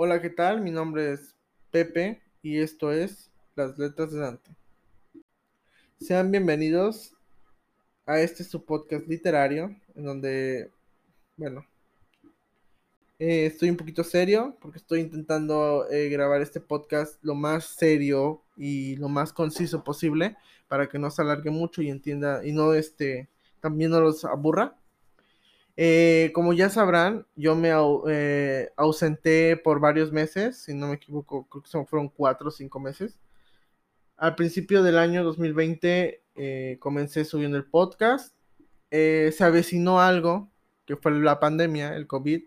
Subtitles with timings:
[0.00, 0.60] Hola, ¿qué tal?
[0.60, 1.34] Mi nombre es
[1.72, 4.54] Pepe y esto es Las Letras de Dante.
[6.00, 7.16] Sean bienvenidos
[8.06, 10.70] a este su podcast literario, en donde,
[11.36, 11.66] bueno,
[13.18, 18.44] eh, estoy un poquito serio porque estoy intentando eh, grabar este podcast lo más serio
[18.56, 20.36] y lo más conciso posible
[20.68, 23.28] para que no se alargue mucho y entienda y no este
[23.60, 24.76] también no los aburra.
[25.80, 27.70] Eh, como ya sabrán, yo me
[28.08, 32.80] eh, ausenté por varios meses, si no me equivoco, creo que fueron cuatro o cinco
[32.80, 33.20] meses.
[34.16, 38.34] Al principio del año 2020 eh, comencé subiendo el podcast.
[38.90, 40.50] se avecinó algo,
[40.84, 42.42] que fue la pandemia, el COVID.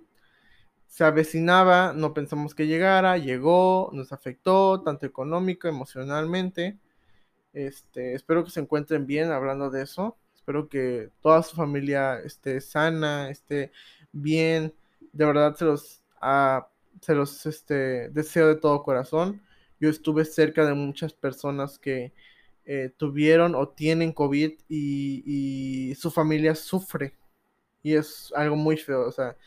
[0.87, 6.79] Se avecinaba, no pensamos que llegara, llegó, nos afectó, tanto económico, emocionalmente.
[7.53, 10.17] Este, espero que se encuentren bien hablando de eso.
[10.51, 13.71] Espero que toda su familia esté sana, esté
[14.11, 14.73] bien.
[15.13, 16.61] De verdad se los, uh,
[16.99, 19.41] se los este, deseo de todo corazón.
[19.79, 22.11] Yo estuve cerca de muchas personas que
[22.65, 27.15] eh, tuvieron o tienen COVID y, su familia sufre.
[27.81, 29.07] Y es algo muy feo.
[29.07, 29.37] O sea,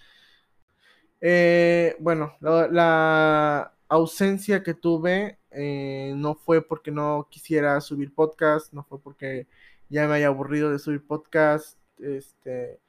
[1.20, 8.72] eh, bueno, la, la, ausencia que tuve eh, no fue porque no quisiera subir podcast,
[8.72, 9.46] no fue porque
[9.94, 12.80] ya me haya aburrido de subir podcast, este,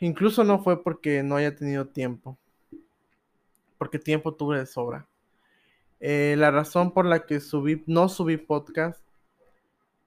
[0.00, 2.36] incluso no fue porque no haya tenido tiempo,
[3.78, 5.06] porque tiempo tuve de sobra.
[6.00, 9.00] Eh, la razón por la que subí, no subí podcast,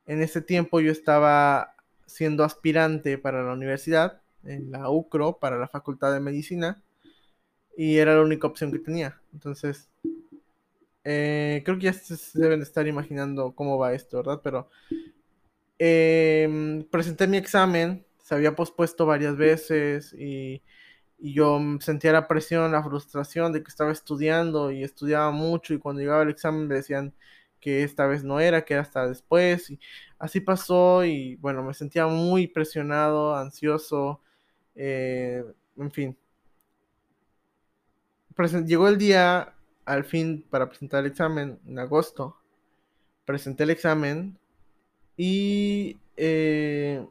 [0.05, 1.75] en ese tiempo yo estaba
[2.05, 6.83] siendo aspirante para la universidad, en la UCRO, para la Facultad de Medicina,
[7.77, 9.21] y era la única opción que tenía.
[9.31, 9.87] Entonces,
[11.03, 14.41] eh, creo que ya se deben estar imaginando cómo va esto, ¿verdad?
[14.43, 14.69] Pero
[15.77, 20.61] em, presenté mi examen, se había pospuesto varias veces y,
[21.19, 26.01] yo sentía la presión, la frustración de que estaba estudiando y estudiaba mucho y cuando
[26.01, 27.13] llegaba el examen me decían
[27.61, 29.79] que esta vez no era, que era hasta después y
[30.19, 34.21] así pasó y bueno, me sentía muy presionado, ansioso,
[34.75, 35.43] eh,
[35.77, 36.17] en fin.
[38.65, 39.53] llegó el día
[39.85, 42.37] al fin para presentar el examen en agosto.
[43.25, 44.37] Presenté el examen
[45.17, 47.05] y eh,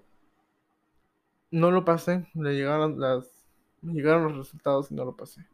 [1.50, 2.26] no lo pasé.
[2.34, 3.26] Le llegaron las,
[3.82, 5.46] llegaron los resultados y no lo pasé.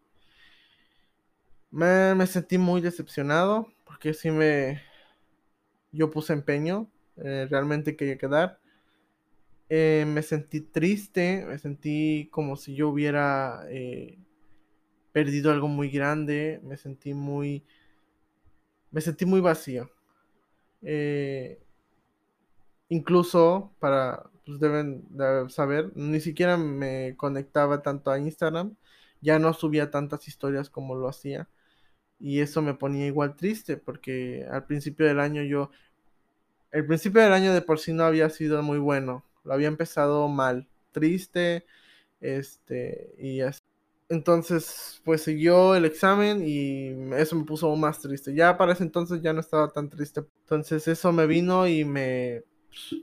[1.70, 4.82] Me, sentí muy decepcionado porque sí me...
[5.90, 8.60] Yo puse empeño, eh, realmente quería quedar.
[9.70, 13.64] Eh, me sentí triste, me sentí como si yo hubiera
[15.18, 17.64] perdido algo muy grande, me sentí muy,
[18.92, 19.90] me sentí muy vacío.
[20.82, 21.60] Eh,
[22.88, 25.04] incluso para, pues deben
[25.48, 28.76] saber, ni siquiera me conectaba tanto a Instagram,
[29.20, 31.48] ya no subía tantas historias como lo hacía.
[32.20, 35.72] Y eso me ponía igual triste, porque al principio del año yo,
[36.70, 40.28] el principio del año de por sí no había sido muy bueno, lo había empezado
[40.28, 41.66] mal, triste,
[42.20, 43.67] este, y así.
[44.10, 48.34] Entonces, pues siguió el examen y eso me puso aún más triste.
[48.34, 50.24] Ya para ese entonces ya no estaba tan triste.
[50.44, 52.42] Entonces eso me vino y me,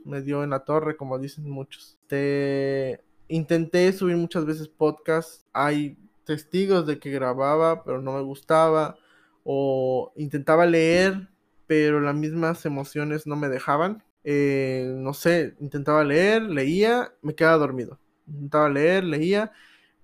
[0.04, 1.96] me dio en la torre, como dicen muchos.
[2.08, 5.46] Te, intenté subir muchas veces podcast.
[5.52, 8.96] Hay testigos de que grababa, pero no me gustaba.
[9.44, 11.28] O intentaba leer,
[11.68, 14.02] pero las mismas emociones no me dejaban.
[14.24, 18.00] Eh, no sé, intentaba leer, leía, me quedaba dormido.
[18.26, 19.52] Intentaba leer, leía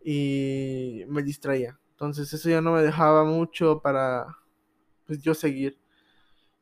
[0.04, 1.78] y me distraía.
[1.90, 4.26] Entonces eso ya no me dejaba mucho para
[5.06, 5.78] pues yo seguir.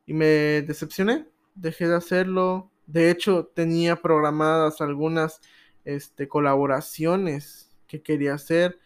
[0.05, 0.25] Y me
[0.61, 2.71] decepcioné, dejé de hacerlo.
[2.85, 5.41] De hecho, tenía programadas algunas
[5.85, 8.79] este, colaboraciones que quería hacer.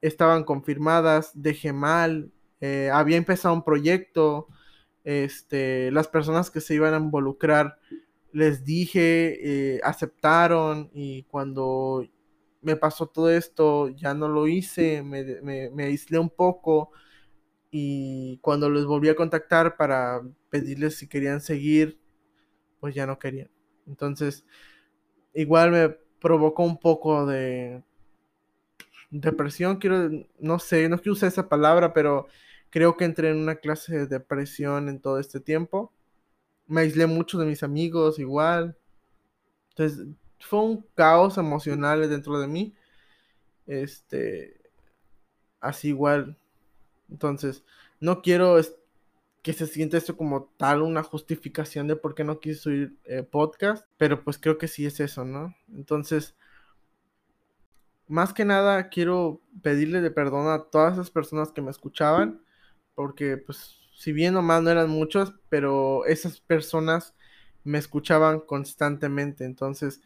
[0.00, 2.30] Estaban confirmadas, dejé mal.
[2.60, 4.48] Eh, había empezado un proyecto.
[5.04, 7.78] Este, las personas que se iban a involucrar
[8.32, 12.06] les dije, eh, aceptaron y cuando
[12.66, 15.40] me pasó todo esto, ya no lo hice, me,
[15.70, 16.90] me, aislé un poco
[17.70, 20.20] y cuando les volví a contactar para
[20.50, 22.00] pedirles si querían seguir,
[22.80, 23.50] pues ya no querían.
[23.86, 24.44] Entonces,
[25.32, 25.90] igual me
[26.20, 27.84] provocó un poco de
[29.12, 30.10] depresión, quiero,
[30.40, 32.26] no sé, no quiero usar esa palabra, pero
[32.70, 35.92] creo que entré en una clase de depresión en todo este tiempo.
[36.66, 38.76] Me aislé mucho de mis amigos igual.
[39.70, 40.04] Entonces,
[40.40, 42.74] fue un caos emocional dentro de mí.
[43.66, 44.60] Este,
[45.60, 46.38] así igual.
[47.10, 47.64] Entonces,
[48.00, 48.56] no quiero
[49.42, 53.22] que se sienta esto como tal una justificación de por qué no quise subir eh,
[53.22, 55.54] podcast, pero pues creo que sí es eso, ¿no?
[55.68, 56.34] Entonces,
[58.08, 62.42] más que nada quiero pedirle de perdón a todas esas personas que me escuchaban,
[62.94, 67.14] porque pues si bien o más no eran muchos, pero esas personas
[67.64, 70.00] me escuchaban constantemente, entonces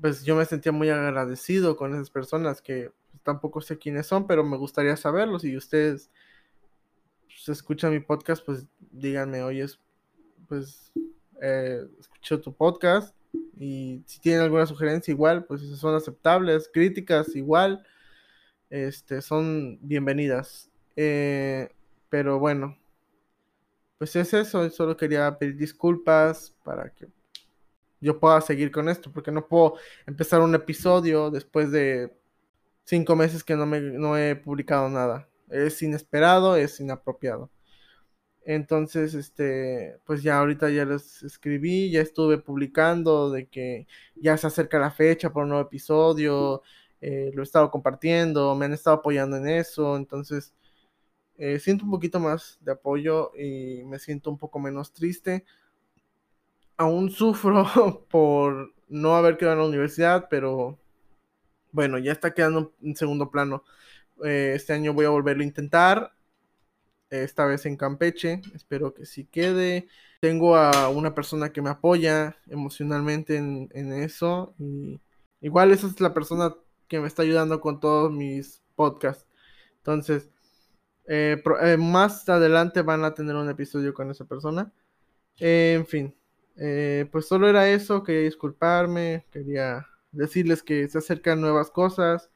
[0.00, 4.26] pues yo me sentía muy agradecido con esas personas que pues, tampoco sé quiénes son,
[4.26, 5.44] pero me gustaría saberlos.
[5.44, 6.10] Y ustedes
[7.26, 9.66] pues, escuchan mi podcast, pues díganme, oye,
[10.48, 10.92] pues
[11.40, 13.14] eh, escucho tu podcast
[13.58, 17.86] y si tienen alguna sugerencia igual, pues son aceptables, críticas igual,
[18.70, 20.70] este, son bienvenidas.
[20.96, 21.68] Eh,
[22.08, 22.76] pero bueno,
[23.98, 27.06] pues es eso, solo quería pedir disculpas para que
[28.00, 29.76] yo pueda seguir con esto, porque no puedo
[30.06, 32.12] empezar un episodio después de
[32.84, 35.28] cinco meses que no, me, no he publicado nada.
[35.50, 37.50] Es inesperado, es inapropiado.
[38.44, 43.86] Entonces, este, pues ya ahorita ya les escribí, ya estuve publicando de que
[44.16, 46.62] ya se acerca la fecha por un nuevo episodio,
[47.00, 50.54] eh, lo he estado compartiendo, me han estado apoyando en eso, entonces
[51.36, 55.44] eh, siento un poquito más de apoyo y me siento un poco menos triste.
[56.80, 57.66] Aún sufro
[58.10, 60.78] por no haber quedado en la universidad, pero
[61.72, 63.64] bueno, ya está quedando en segundo plano.
[64.24, 66.14] Eh, este año voy a volverlo a intentar
[67.10, 69.88] esta vez en Campeche, espero que sí quede.
[70.20, 75.00] Tengo a una persona que me apoya emocionalmente en, eso y
[75.42, 76.54] igual esa es la persona
[76.88, 79.26] que me está ayudando con todos mis podcasts.
[79.78, 80.30] Entonces,
[81.08, 84.72] eh, eh, más adelante van a tener un episodio con esa persona.
[85.38, 86.14] en fin,
[86.60, 92.30] eh, pues solo era eso, quería disculparme, quería decirles que se acercan nuevas cosas.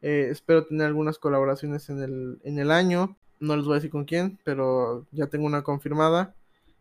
[0.00, 3.16] espero tener algunas colaboraciones en el, en el año.
[3.40, 6.34] No les voy a decir con quién, pero ya tengo una confirmada.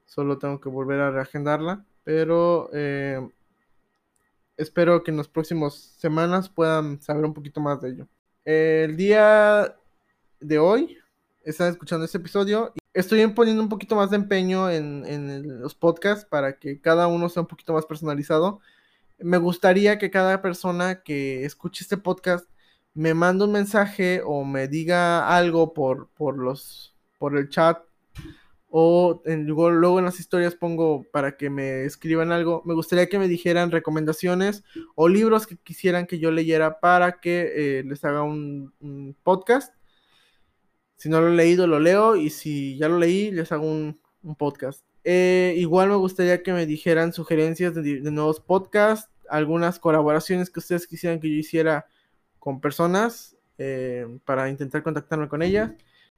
[0.06, 1.86] Solo tengo que volver a reagendarla.
[2.04, 3.30] Pero eh,
[4.58, 8.08] espero que en las próximas semanas puedan saber un poquito más de ello.
[8.44, 9.76] El día
[10.40, 10.98] de hoy
[11.44, 12.74] están escuchando este episodio.
[12.94, 17.30] Estoy poniendo un poquito más de empeño en, en los podcasts para que cada uno
[17.30, 18.60] sea un poquito más personalizado.
[19.20, 22.50] Me gustaría que cada persona que escuche este podcast
[22.94, 27.80] me manda un mensaje o me diga algo por, por los por el chat
[28.72, 32.62] o luego, en las historias pongo para que me escriban algo.
[32.66, 34.64] Me gustaría que me dijeran recomendaciones
[34.96, 38.74] o libros que quisieran que yo leyera para que eh, les haga un,
[39.24, 39.74] podcast.
[41.00, 43.98] Si no lo he leído, lo leo y si ya lo leí, les hago un,
[44.38, 44.84] podcast.
[45.06, 50.86] Eh, igual me gustaría que me dijeran sugerencias de, nuevos podcasts, algunas colaboraciones que ustedes
[50.86, 51.88] quisieran que yo hiciera
[52.38, 55.72] con personas eh, para intentar contactarme con ellas.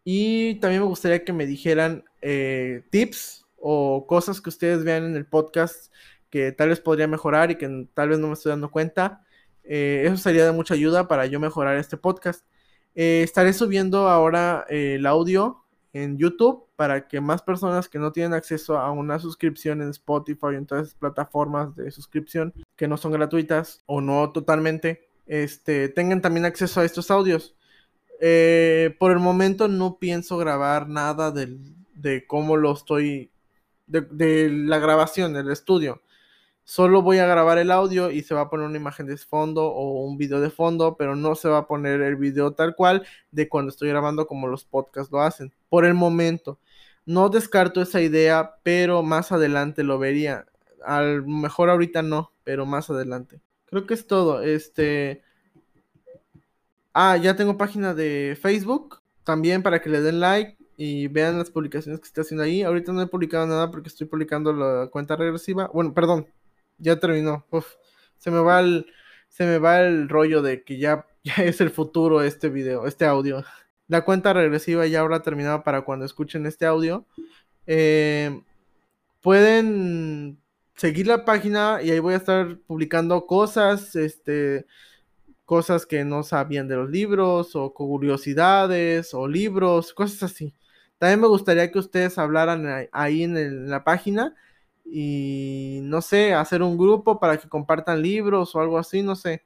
[0.04, 5.16] Y también me gustaría que me dijeran eh, tips o cosas que ustedes vean en
[5.16, 5.94] el podcast
[6.32, 9.24] que tal vez podría mejorar y que tal vez no me estoy dando cuenta.
[9.64, 12.44] Eso sería de mucha ayuda para yo mejorar este podcast.
[12.96, 15.62] Estaré subiendo ahora el audio
[15.94, 20.46] en YouTube para que más personas que no tienen acceso a una suscripción en Spotify
[20.46, 25.90] o en todas esas plataformas de suscripción que no son gratuitas o no totalmente, este,
[25.90, 27.56] tengan también acceso a estos audios.
[28.20, 33.32] Eh, por el momento no pienso grabar nada de cómo lo estoy,
[33.88, 36.02] de, la grabación, del estudio.
[36.64, 39.68] Solo voy a grabar el audio y se va a poner una imagen de fondo
[39.68, 43.06] o un video de fondo, pero no se va a poner el video tal cual
[43.32, 45.52] de cuando estoy grabando como los podcasts lo hacen.
[45.70, 46.60] Por el momento,
[47.06, 50.46] no descarto esa idea, pero más adelante lo vería.
[50.86, 53.42] A lo mejor ahorita no, pero más adelante.
[53.66, 54.42] Creo que es todo.
[54.42, 55.24] Este.
[56.94, 59.02] Ah, ya tengo página de Facebook.
[59.24, 62.64] También para que le den like y vean las publicaciones que estoy haciendo ahí.
[62.64, 65.70] Ahorita no he publicado nada porque estoy publicando la cuenta regresiva.
[65.74, 66.28] Bueno, perdón.
[66.82, 67.46] Ya terminó.
[68.18, 68.88] se me va el.
[69.30, 73.06] Se me va el rollo de que ya, ya es el futuro este video, este
[73.06, 73.44] audio.
[73.88, 77.06] La cuenta regresiva ya habrá terminado para cuando escuchen este audio.
[77.68, 78.42] Eh,
[79.22, 80.42] pueden
[80.76, 84.66] seguir la página y ahí voy a estar publicando cosas, este,
[85.46, 90.54] cosas que no sabían de los libros o curiosidades o libros, cosas así.
[90.98, 94.36] También me gustaría que ustedes hablaran ahí en, la página
[94.94, 99.44] y no sé, hacer un grupo para que compartan libros o algo así, no sé.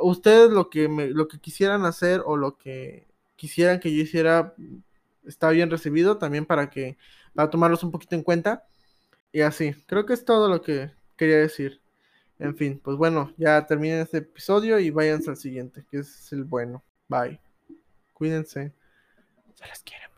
[0.00, 4.54] Ustedes lo que lo que quisieran hacer o lo que quisieran que yo hiciera
[5.26, 6.98] está bien recibido también para que
[7.34, 8.66] para tomarlos un poquito en cuenta.
[9.32, 11.80] Y así, creo que es todo lo que quería decir.
[12.40, 16.44] En fin, pues bueno, ya terminen este episodio y váyanse al siguiente, que es el
[16.44, 16.82] bueno.
[17.08, 17.40] Bye.
[18.12, 18.72] Cuídense.
[19.54, 20.13] Se les quiere.